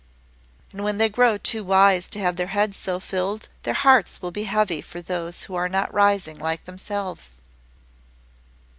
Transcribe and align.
"And 0.73 0.83
when 0.83 0.97
they 0.97 1.09
grow 1.09 1.37
too 1.37 1.63
wise 1.63 2.09
to 2.09 2.17
have 2.19 2.35
their 2.35 2.47
heads 2.47 2.75
so 2.75 2.99
filled, 2.99 3.49
their 3.61 3.75
hearts 3.75 4.19
will 4.19 4.31
be 4.31 4.45
heavy 4.45 4.81
for 4.81 4.99
those 4.99 5.43
who 5.43 5.53
are 5.53 5.69
not 5.69 5.93
rising 5.93 6.39
like 6.39 6.65
themselves." 6.65 7.33